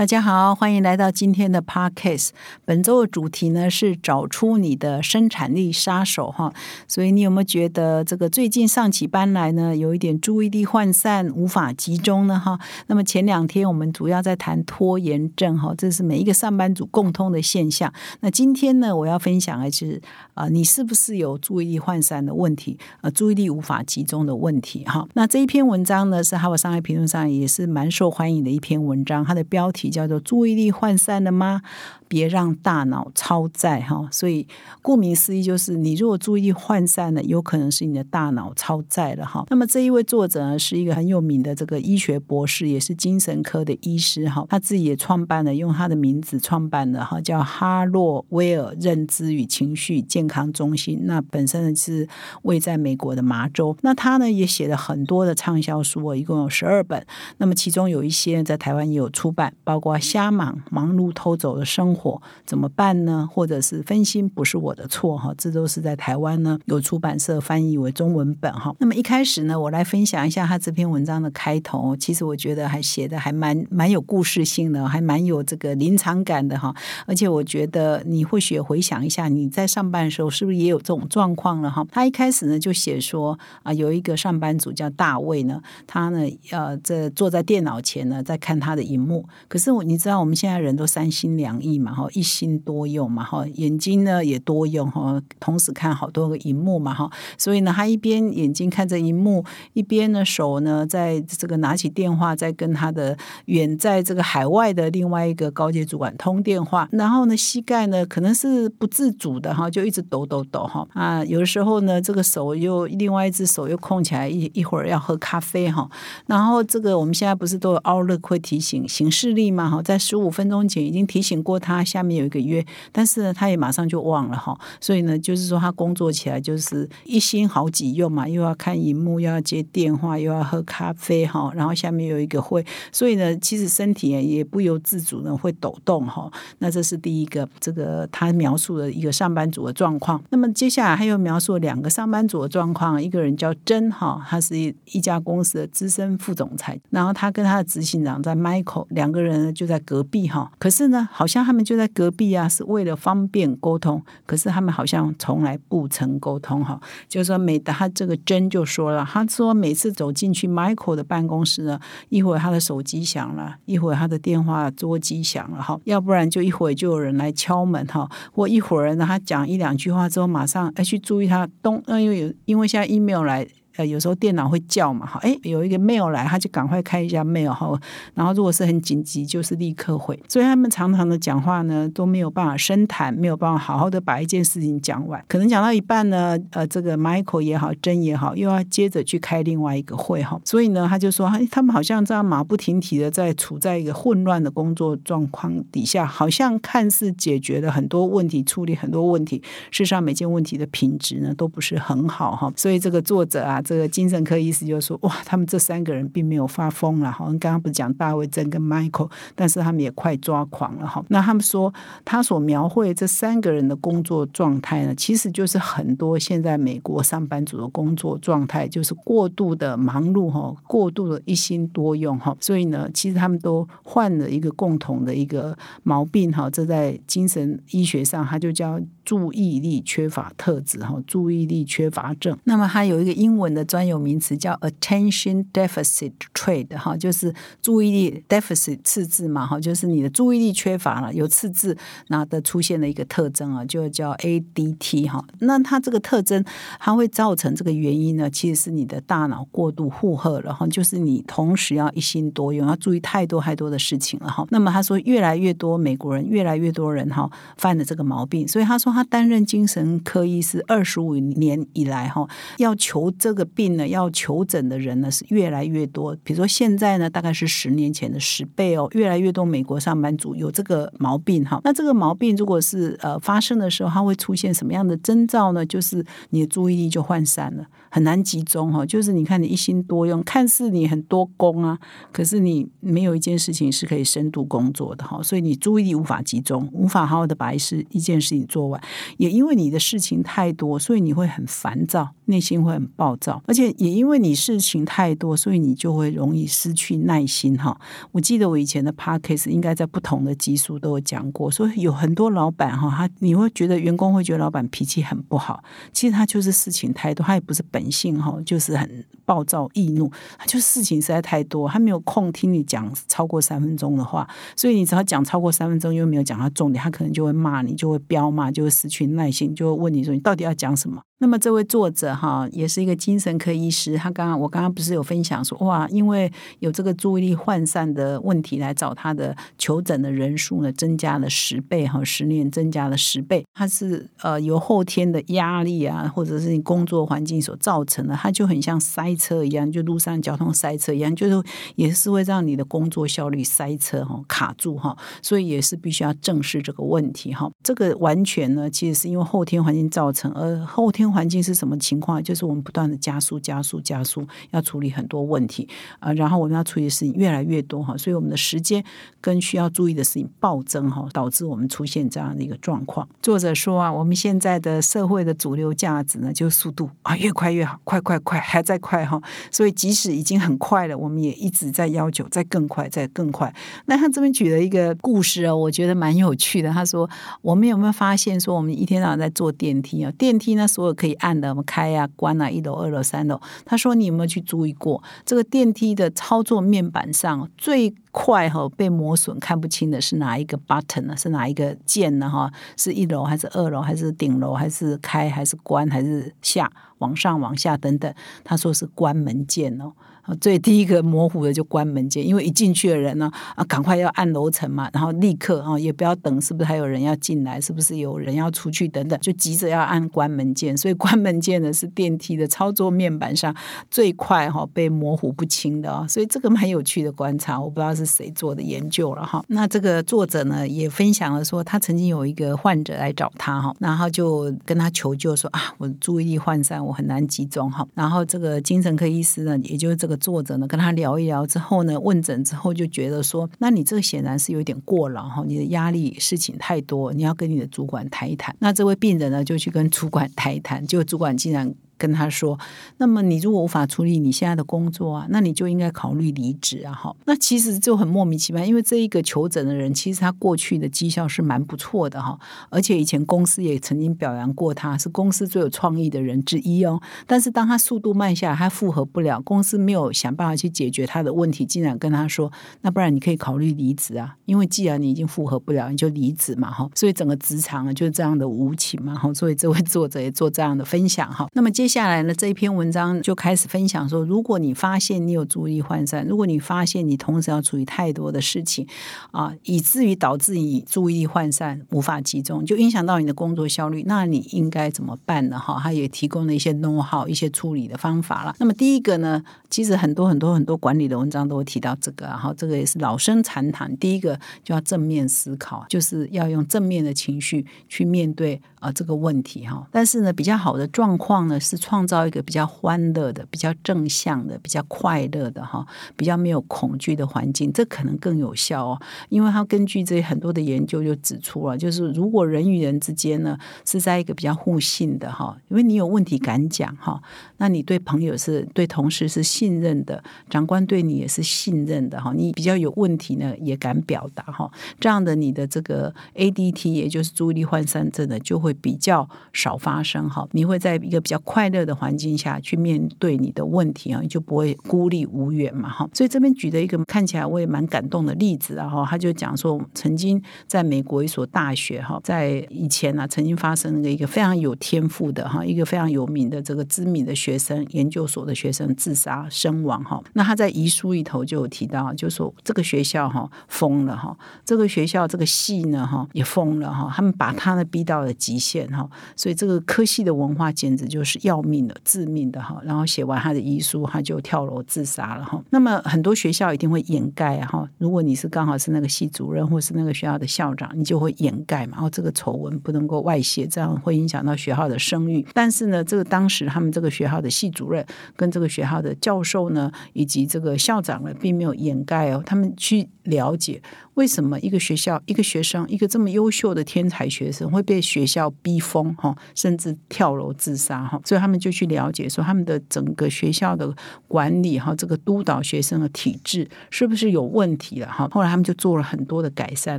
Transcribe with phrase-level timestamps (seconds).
[0.00, 2.30] 大家好，欢迎来到今天的 Podcast。
[2.64, 6.50] 本周的主题呢是找出你的生产力杀手哈。
[6.88, 12.58] 所以你有没有觉得这个最近上起班来呢，有一点注意力涣散、无法集中呢哈？
[12.86, 17.92] 那么前两天我们主要在谈拖延症哈，这是每一个上班族共通的现象。
[18.20, 20.00] 那今天呢，我要分享的是
[20.32, 22.78] 啊，你是不是有注意力涣散的问题？
[23.02, 25.06] 呃，注意力无法集中的问题哈？
[25.12, 29.89] 那这一篇文章呢，是哈佛商业评论上也是蛮受欢迎的一篇文章，它的标题。
[29.90, 31.62] 叫做注意力涣散了吗？
[32.10, 34.08] 别让大脑超载哈。
[34.10, 34.44] 所以
[34.82, 39.46] 顾名思义，就是你如果注意力涣散了，有可能是你的大脑超载了哈。
[39.48, 44.44] 那么这一位作者呢，是一个很有名的这个医学博士，也是精神科的医师哈。
[44.48, 51.02] 他自己也创办了，用他的名字创办的哈，叫哈洛威尔认知与情绪健康中心。
[51.04, 52.08] 那本身呢是
[52.42, 53.76] 位在美国的麻州。
[53.82, 57.06] 那他呢也写了很多的畅销书，一共有十二本。
[57.36, 59.90] 那么其中有一些在台湾也有出版，包括。
[60.00, 63.28] 瞎忙、忙碌、偷走的生活火怎么办呢？
[63.30, 68.74] 或者是分心不是我的错哈，这都是在台湾呢有出版社翻译为中文本哈。
[68.78, 71.94] 那么一开始呢，我来分享一下他这篇文章的开头。
[71.94, 76.74] 其实我觉得还写的还蛮蛮有故事性的，还蛮有这个临场感的哈。
[77.06, 81.86] 而且我觉得你或许回想一下，你在上班的时候是不是也有这种状况了哈？
[81.92, 86.20] 他一开始呢就写说啊，有一个上班族叫大卫呢，他呢
[86.52, 89.84] 呃这坐在电脑前呢在看他的荧幕，可是我。
[89.90, 115.88] 你知道我们现在人都三心两意嘛，哈，一心多用嘛，哈，眼睛呢也多用，哈，同时看好多个荧幕嘛，哈，所以呢，他一边眼睛看着荧幕，一边呢手呢在这个拿起电话，在跟他的远在这个海外的另外一个高阶主管通电话，然后呢，膝盖呢可能是不自主的哈，就一直抖抖抖哈，啊，有的时候呢，这个手又另外一只手又空起来，一一会儿要喝咖啡哈，
[116.26, 119.68] 然后这个我们现在不是都有 Outlook 会提醒行事历嘛？
[119.68, 124.58] 哈，在十五分钟前已经提醒过他，下面有一个约，但是呢，他也马上就忘了哈。
[124.80, 131.50] 所以呢，就是说他工作起来就是一心好几用嘛，又要看荧幕，又要接电话，又要喝咖啡哈。
[131.54, 136.30] 然后下面有一个会，所以呢，其实身体也不由自主的会抖动哈。
[136.58, 140.22] 那这是第一个，这个他描述的一个上班族的状况。
[140.30, 149.30] 那么接下来他又描述两个上班族的状况，一个人叫真哈，他是一家公司的资深副总裁，然后他跟他的执行长在 Michael 两个人。
[149.54, 154.02] 就在隔壁哈，可是呢，好像他们就在隔壁啊，是为了方便沟通。
[154.26, 156.80] 可是他们好像从来不曾沟通哈。
[157.06, 173.46] 就是说，每他这个真就说了，他说每次走进去 Michael 的办公室呢，一会儿他的手机响了，一会儿他的电话桌机响了哈，要不然就一会儿就有人来敲门哈，或一会儿呢，他讲一两句话之后，马上哎去注意他东，因为有因为现在 email 来。
[173.84, 177.78] 有时候电脑会叫嘛，哈，哎，有一个 mail 来，他就赶快开一下 mail 哈，
[178.14, 180.18] 然后如果是很紧急，就是立刻回。
[180.28, 199.36] 所以他们常常的讲话呢，都没有办法深谈，没有办法好好的把一件事情讲完，可能讲到一半呢，呃，这个 Michael 也好，真也好，又要接着去开另外一个会哈，所以呢，他就说，哎他们好像这样马不停蹄的在处在一个混乱的工作状况底下，好像看似解决了很多问题，处理很多问题，
[199.70, 202.52] 事实上每件问题的品质呢，都不是很好哈。
[202.56, 203.62] 所以这个作者啊。
[203.70, 211.04] 这个精神科医师就说：“哇，他们这三个人并没有发疯了，好像刚刚不是讲大卫珍跟 Michael，但是他们也快抓狂了哈。
[211.06, 211.72] 那他们说，
[212.04, 222.36] 他所描绘这三个人的工作状态呢，其实就是很多现在美国上班族的工作状态，就是过度的忙碌哈，过度的一心多用哈。
[222.40, 232.38] 所以呢，其实他们都患了一个共同的一个毛病哈，这在精神医学上，他就叫注意力缺乏特质哈，注意力缺乏症。
[232.44, 233.50] 那么它有一个英文。
[233.50, 241.76] 的专有名词叫 attention deficit trait 哈，就是注意力 deficit 次字嘛哈，就是你的注意力缺乏了，有次字
[242.10, 245.24] 那的出现的一个特征啊，就叫 ADT 哈。
[245.40, 246.44] 那它这个特征，
[246.78, 254.46] 它会造成这个原因呢，其实是你的大脑过度负荷然后，就是你同时要一心多用，要注意太多太多的事情了哈。
[254.50, 262.26] 那么他说，越来越多美国人，越来越多人哈犯了这个毛病，所以他说他他担任精神科医师二十五年以来哈，
[262.56, 263.46] 要求这个。
[263.52, 266.16] 病呢，要求诊的人呢是越来越多。
[266.22, 271.60] 比如说现在呢，大概是十年前的十倍哦，越来越多美国上班族有这个毛病哈。
[271.64, 275.66] 那这个毛病如果是呃发生的时候，它会出现什么样的征兆呢？
[275.66, 277.66] 就是你的注意力就涣散了。
[277.90, 278.86] 很难集中哈。
[278.86, 281.78] 就是你看你一心多用，看似你很多工啊，
[282.12, 285.22] 可是你没有一件事情是可以深度工作的哈。
[285.22, 288.80] 所以你注意力无法集中，无法好好的把一事一件事情做完。
[289.18, 297.78] 也因为你的事情太多，所以你会很烦躁，内心会很暴躁，而且也因为你事情太多，所以你就会容易失去耐心哈。
[298.12, 310.10] 我记得我以前的 p a c k a g e 应该在不同的集数都有讲过，所以有很多老板哈，他你会觉得员工会觉得老板脾气很不好，其实他就是事情太多，他也不是本性哈，就是很暴躁易怒，
[310.44, 321.00] 就事情实在太多，他没有空听你讲超过三分钟的话，所以你只要讲超过三分钟又没有讲到重点，他可能就会骂你，就会飙骂，就会失去耐心，就会问你说你到底要讲什么。
[321.22, 323.94] 那么这位作者哈，也是一个精神科医师。
[323.94, 333.44] 他刚刚我刚刚不是有分享说，哇，因为有这个注意力涣散的问题来找他的求诊的人数呢，增加了十倍哈，十年增加了十倍。
[333.52, 341.40] 他是呃由后天的压力啊，或者是你工作环境所造造成的，它就很像塞车一样，就路上交通塞车一样，就是
[341.76, 347.48] 也是会让你的工作效率塞车哈，卡住哈，所以也是必须要正视这个问题哈。
[347.62, 351.10] 这个完全呢，其实是因为后天环境造成，而后天。
[351.10, 352.22] 环境是什么情况？
[352.22, 355.68] 就是我们不断的加速、加速、加速，要处理很多问题
[355.98, 358.84] 啊，然后我们要处理的事情越来越多哈，所以我们的时间
[359.20, 363.08] 跟需要注意的事情暴增哈，导致我们出现这样的一个状况。
[363.20, 369.20] 作者说啊，我们现在的社会的主流价值呢，就是速度啊，越快越快快快，还在快哈，
[369.50, 373.52] 所以即使已经很快了，我们也一直在要求再更快，再更快。
[373.86, 376.70] 那他这边举了一个故事啊，我觉得蛮有趣的。
[376.72, 377.08] 他说，
[377.42, 383.40] 我们有没有发现说，我们一天到晚在坐电梯啊，电梯呢，所有可以按的，我们开啊、关啊，一楼、二楼、三楼。
[383.64, 391.16] 他说：“你有没有去注意过，这个电梯的操作面板上最快哈被磨损看不清的是哪一个 button 呢？
[391.16, 392.28] 是哪一个键呢？
[392.28, 396.70] 哈，是一楼还是二楼，还是顶楼，还是开还是关，还是下
[397.00, 398.14] 往上往下等等？
[398.42, 399.92] 他说是关门键哦。”
[400.36, 407.60] 最第一个模糊的就关门键，因为一进去的人呢啊，赶快要按楼层嘛，然后立刻啊，也不要等，是不是还有人要进来？
[407.60, 408.86] 是不是有人要出去？
[408.88, 410.76] 等等，就急着要按关门键。
[410.76, 413.54] 所以关门键呢是电梯的操作面板上
[413.90, 416.06] 最快哈被模糊不清的啊。
[416.06, 419.44] 所以这个蛮有趣的观察，我不知道是谁做的研究了哈。
[419.48, 427.86] 那这个作者呢也分享了说，他曾经有一个患者来找他哈，然后就跟他求救说啊，我注意力涣散，我很难集中哈。
[427.94, 430.19] 然后这个精神科医师呢，也就是这个。
[430.20, 438.54] 坐着呢跟他聊一聊之后呢，问诊之后就觉得说，那你这个显然是有点过劳哈，你的压力事情太多，你要跟你的主管谈一谈。
[438.60, 441.74] 那这位病人呢就去跟主管谈一谈，结果主管竟然。
[442.00, 442.58] 跟他说，
[442.96, 446.94] 那么你如果无法处理你现在的工作啊，那你就应该考虑离职啊！
[446.94, 452.38] 哈，那其实就很莫名其妙，因为这一个求诊的人，其实他过去的绩效是蛮不错的哈，
[452.70, 456.98] 而且以前公司也曾经表扬过他，是公司最有创意的人之一哦。
[457.26, 462.50] 但是当他速度慢下来，他复合不了，公司没有想办法去解决他的问题，竟然跟他说，
[462.80, 466.70] 那不然你可以考虑离职啊，因为既然你已经复合不了，你就离职嘛！
[466.70, 469.14] 哈，所以整个职场啊就是这样的无情嘛！
[469.14, 471.46] 哈，所以这位作者也做这样的分享哈。
[471.52, 478.86] 那么接下来呢，这一篇文章就开始分享说，如果你发现你有注意涣散，如果你发现你同时要处理太多的事情
[479.32, 485.58] 啊，以至于导致你注意涣散、无法集中，就影响到你的工作效率，那你应该怎么办呢？
[485.58, 488.54] 哈，他也提供了一些 know how、一些处理的方法了。
[488.60, 493.96] 那么第一个呢，其实很多很多很多管理的文章都会提到这个，然后这个也是老生常谈。
[493.96, 499.86] 第一个就要正面思考，就是要用正面的情绪去面对啊这个问题哈。
[499.90, 502.20] 但是呢，比较好的状况呢是创造。
[502.20, 505.84] 一个比较欢乐的、比较正向的、比较快乐的哈，
[506.16, 509.00] 比较没有恐惧的环境，这可能更有效哦。
[509.30, 517.18] 因为他根据这很多的研究就指出了，就是如果人与人之间呢是在一个比较互信的哈，因为你有问题敢讲哈，
[517.56, 524.70] 那你对朋友是对同事是信任的，长官对你也是信任的哈，你比较有问题呢也敢表达哈，
[525.00, 532.10] 这样的你的这个 ADT 也就是注意力涣散症呢就会比较少发生哈，你会在一个比较快乐的环。
[532.20, 536.06] 境下去面对你的问题啊，你就不会孤立无援嘛哈。
[536.12, 550.22] 所以这边举的一个看起来我也蛮感动的例子啊哈，他就讲说，曾经在美国一所大学哈，在以前呢，曾经发生了一个非常有天赋的哈，一个非常有名的这个知名的学生，研究所的学生自杀身亡哈。
[550.34, 562.80] 那他在遗书里头就有提到，就说这个学校哈疯了哈，这个学校这个系呢哈也疯了哈，他们把他呢逼到了极限哈，所以这个科系的文化简直就是要要命的、致命的哈。
[562.84, 565.62] 然后写完他的遗书，他就跳楼自杀了哈。
[565.70, 567.88] 那么很多学校一定会掩盖哈。
[567.98, 571.94] 如果你是刚好是那个系主任或是那个学校的校长，你就会掩盖嘛。
[571.94, 575.44] 然后这个丑闻不能够外泄，这样会影响到学校的声誉。
[575.52, 578.04] 但是呢，这个当时他们这个学校的系主任
[578.36, 583.82] 跟这个学校的教授呢，以及这个校长呢，并没有掩盖哦，他们去了解。
[584.20, 591.18] 为什么一个学校一个学生一个这么优秀的天才学生会被学校逼疯哈，甚至跳楼自杀哈？
[591.24, 593.90] 所以他们就去了解说他们的整个学校的
[594.28, 598.28] 管理哈，这个督导学生的体制是不是有问题了哈？
[598.30, 599.98] 后来他们就做了很多的改善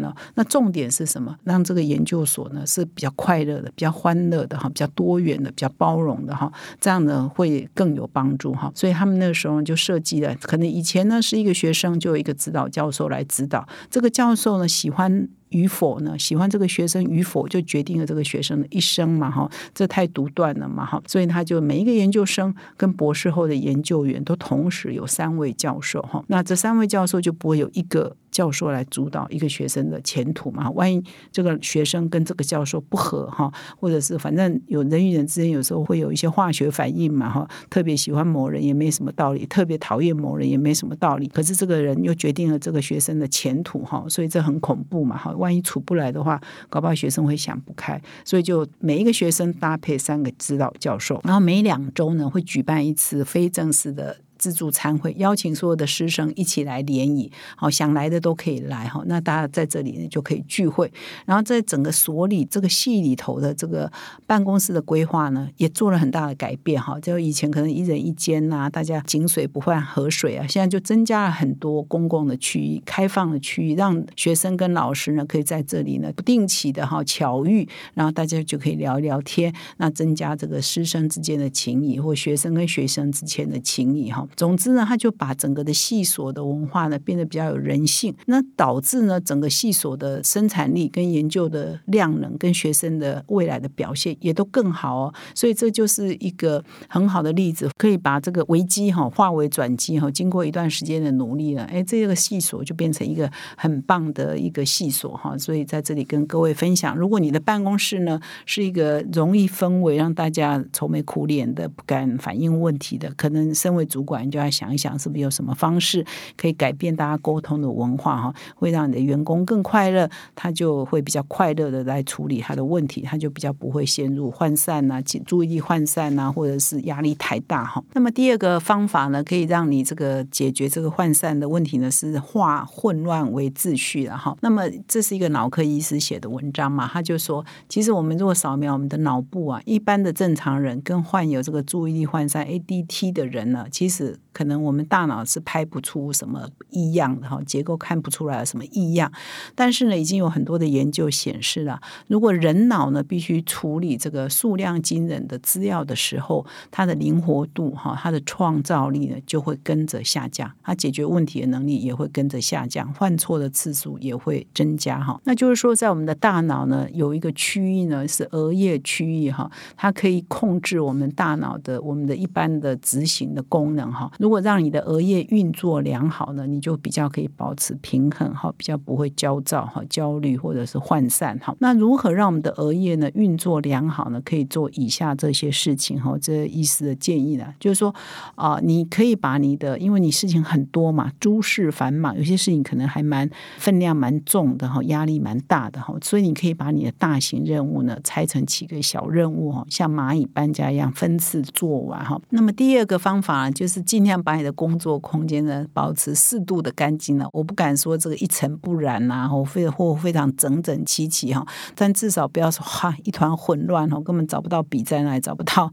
[0.00, 0.12] 了。
[0.34, 1.36] 那重点是什么？
[1.44, 8.72] 让这个研究所呢是比较快乐的、比较欢乐的哈、比较多元的、比较包容的哈，这样呢会更有帮助哈。
[8.74, 14.07] 所以他们那个时候就设计了，可能以前呢是一个学生就有一个指导教授来指导这个。
[14.10, 16.18] 教授呢喜欢与否呢？
[16.18, 28.16] 喜欢这个学生与否，就决定了这个学生的一生嘛，哈，这太独断了嘛，哈，所以他就每一个研究生跟博士后的研究员都同时有三位教授，哈，那这三位教授就不会有一个。
[28.30, 30.70] 教授来主导一个学生的前途嘛？
[30.72, 31.02] 万一
[31.32, 33.50] 这个学生跟这个教授不合哈，
[33.80, 41.26] 或者是反正有人与人之间有时候会有一些化学反应嘛哈，特别喜欢某人也没什么道理，特别讨厌某人也没什么道理。
[41.28, 45.34] 可是这个人又决定了这个学生的前途哈，所以这很恐怖嘛哈。
[45.38, 48.00] 万一处不来的话，搞不好学生会想不开。
[48.24, 54.18] 所以就每一个学生搭配三个指导教授，然后每两周呢会举办一次非正式的。
[54.38, 59.02] 自助餐会邀请所有的师生一起来联谊，好想来的都可以来哈。
[59.06, 60.90] 那大家在这里呢就可以聚会。
[61.26, 63.90] 然后在整个所里这个系里头的这个
[64.26, 66.98] 办公室的规划呢，也做了很大的改变哈。
[67.00, 84.27] 就以前可能一人一间呐，大家井水不犯河水啊，现在就增加了很多公共的区域、开放的区域，让学生跟老师呢可以在这里呢不定期的哈巧遇，然后大家就可以聊一聊天，那增加这个师生之间的情谊，或学生跟学生之间的情谊哈。
[84.36, 95.14] 总之呢，他就把整个的系所的文化呢变得比较有人性，那导致呢整个系所的生产力跟研究的量能跟学生的未来的表现也都更好哦。
[95.34, 100.10] 所以这就是一个很好的例子，可以把这个危机哈化为转机哈。
[100.10, 105.36] 经过一段时间的努力呢，哎，这个系所就变成一个很棒的一个系所哈。
[105.38, 114.17] 所以在这里跟各位分享，如果你的办公室呢是一个容易氛围让大家愁眉苦脸的、不敢反映问题的，可能身为主管。
[114.24, 116.04] 你就要想一想，是不是有什么方式
[116.36, 127.82] 可以改变大家沟通的文化哈，会让你的员工更快乐，他就会比较快乐的来处理他的问题，他就比较不会陷入涣散呐、注意力涣散呐，或者是压力太大哈。
[127.92, 134.36] 那么第二个方法呢，可以让你这个解决这个涣散的问题呢，是化混乱为秩序了哈。
[134.40, 149.10] 那么这是一个脑科医师写的文章嘛，他就说，其实我们如果扫描我们的脑部啊，一般的正常人跟患有这个注意力涣散 ADT 的人呢，其实可能我们大脑是拍不出什么异样的哈，结构看不出来什么异样。
[149.54, 165.20] 但是呢，已经有很多的研究显示了，如果人脑呢必须处理这个数量惊人的资料的时候，它的灵活度哈，它的创造力呢就会跟着下降，它解决问题的能力也会跟着下降，犯错的次数也会增加哈。
[165.24, 173.97] 那就是说，在我们的大脑呢，有一个区域呢是额叶区域哈，它可以控制我们大脑的我们的一般的执行的功能哈。
[174.18, 181.54] 如果让你的额叶运作良好呢，你就比较可以保持平衡哈，比较不会焦躁哈、焦虑或者是涣散哈。
[181.60, 184.20] 那如何让我们的额叶呢运作良好呢？
[184.24, 186.16] 可以做以下这些事情哈。
[186.20, 187.94] 这意思的建议呢，就是说
[188.34, 202.20] 啊，你可以把你的，因为你事情很多嘛，诸事繁忙，有些事情可能还蛮分量蛮重的哈，压力蛮大的哈，所以你可以把你的大型任务呢拆成几个小任务哈，像蚂蚁搬家一样分次做完哈。
[202.30, 204.18] 那么第二个方法就是尽量。
[204.28, 215.72] 把你的工作空间呢保持适度的干净呢，我不敢说这个一尘不染呐，或非或非常整整齐齐哈，但至少不要说哈一团混乱哈，根本找不到笔在哪里，找不到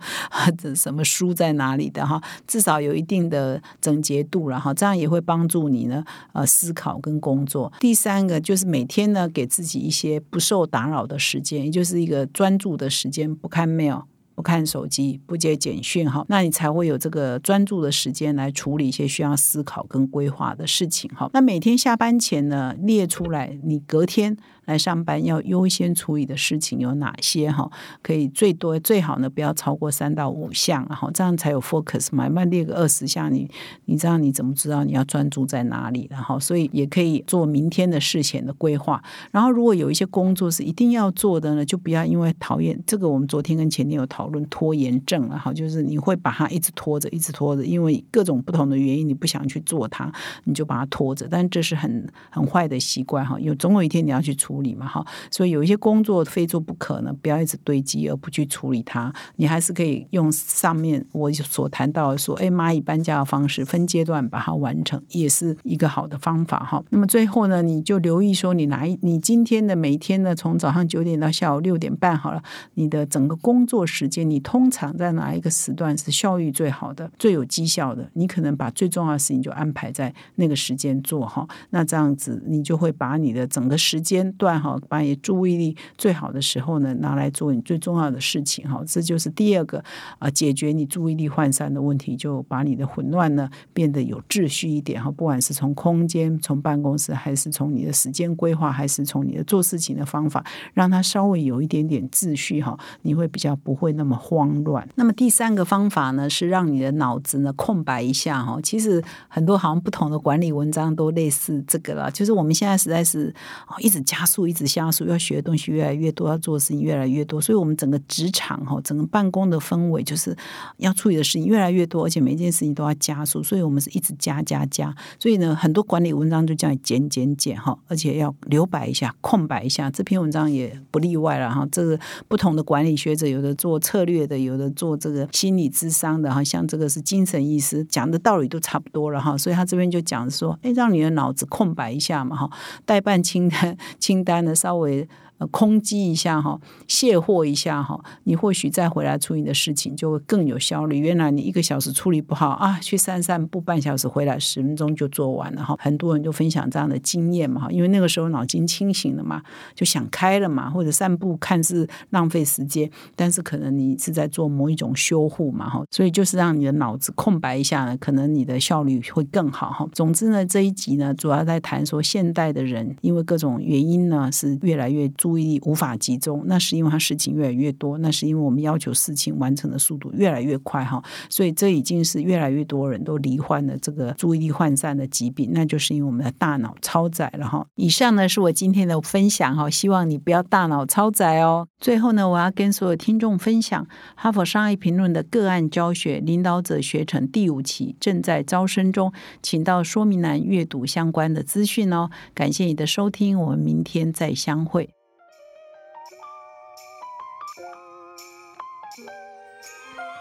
[0.57, 7.73] 这 什么书在哪里的哈，至少有一定的整洁度了哈，这样也会帮助你呢呃思考跟工作。
[7.79, 14.03] 第三个就是每天呢给自己一些不受打扰的时间，也就是一个专注的时间，不看 mail。
[14.35, 21.29] 不看手机，不接简讯，哈，那你才会有这个专注的时间来处理一些需要思考跟规划的事情，哈。
[21.33, 27.69] 那每天下班前呢，列出来你隔天来上班要优先处理的事情有哪些哈？
[28.01, 32.29] 可以最多最好呢不要超过三到五项，然后这样才有 focus 嘛。
[32.29, 33.49] 慢列个二十项，你
[33.85, 36.07] 你这样你怎么知道你要专注在哪里？
[36.09, 39.01] 然后所以也可以做明天的事前的规划。
[39.31, 43.07] 然后如果有一些工作是一定要做的呢，就不要因为讨厌这个。
[43.07, 50.11] 我们昨天跟前天有讨论拖延症了哈，就是你会把它一直拖着，一直拖着，因为各种不同的原因你不想去做它，
[50.43, 51.27] 你就把它拖着。
[51.29, 55.05] 但这是很很坏的习惯哈，有总有一天你要去处处理嘛哈。
[55.29, 59.11] 所以有一些工作非做不可呢，不要一直堆积而不去处理它。
[59.35, 66.81] 你还是可以用上面我所谈到的说，哎，蚂蚁搬家的方式，分阶段把它完成，也是一个好的方法哈。
[66.89, 72.41] 那么最后呢，你就留意说，你哪一你今天的每一天呢，从早上九点到下午六点半好了，
[72.75, 78.09] 你的整个工作时间，你通常在哪一个时段是效率最好的、最有绩效的？
[78.13, 81.47] 你可能把最重要的事情就安排在那个时间做哈。
[81.71, 88.83] 那这样子，你就会把你的整个时间哈，把你注意力最好的时候呢，拿来做你最重要的事情哈。
[88.85, 89.83] 这就是第二个
[90.19, 95.09] 啊，解决你注意力涣散的问题，就把你的混乱呢变得有秩序一点哈。
[95.09, 104.87] 不管是从空间、从办公室，还是从你的时间规划，还是从你的做事情的方法，让它稍微有一点点秩序哈，你会比较不会那么慌乱。
[104.95, 108.59] 那么第三个方法呢，是让你的脑子呢空白一下哈。
[108.61, 113.33] 其实很多好像不同的管理文章都类似这个了，就是我们现在实在是
[113.67, 120.35] 哦一直加速，一直加速，要学的东西越来越多，要做的事情越来越多，所以我们整个职场哈，整个办公的氛围就是
[120.77, 124.93] 要处理的事情越来越多，而且每一件事情都要加速，所以我们是一直加加加。
[125.19, 129.89] 所以呢，很多管理文章就叫你减减减哈，而且要留白一下，空白一下。
[129.91, 131.67] 这篇文章也不例外了哈。
[131.71, 139.37] 这个不同的管理学者，有的做策略的，有的做这个心理智商的哈，像这个是精神医师讲的道理都差不多了哈。
[139.37, 142.49] 所以他这边就讲说，哎，让你的脑子空白一下嘛哈，
[142.85, 145.07] 代办清单清单呢稍微。
[145.37, 150.97] 呃，空机一下哈，卸货一下哈，你或许再回来处理的事情就会更有效率。
[150.97, 155.75] 原来你一个小时处理不好啊，去散散步半小时回来十分钟就做完了哈。
[155.77, 169.85] 很多人就分享这样的经验嘛哈，因为那个时候脑筋清醒了嘛，就想开了嘛，或者散步看似浪费时间，但是可能你是在做某一种修护嘛哈，所以就是让你的脑子空白一下呢，可能你的效率会更好哈。
[169.91, 175.11] 总之呢，这一集呢主要在谈说现代的人因为各种原因呢是越来越。
[175.25, 187.65] 注意力无法集中，那是因为他事情越来越多，那是因为我们要求事情完成的速度越来越快哈，所以这已经是越来越多人都罹患了这个注意力涣散的疾病，那就是因为我们的大脑超载了哈。
[187.73, 191.67] 以上呢是我今天的分享哈，希望你不要大脑超载哦。
[191.79, 202.11] 最后呢，我要跟所有听众分享哈佛商业评论的个案教学领导者学程第五期正在招生中，请到说明栏阅读相关的资讯哦。
[202.35, 204.91] 感谢你的收听，我们明天再相会。